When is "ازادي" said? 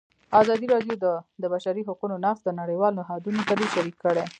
0.41-0.67